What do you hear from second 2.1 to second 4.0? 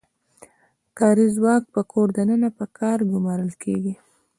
دننه په کار ګومارل کیږي.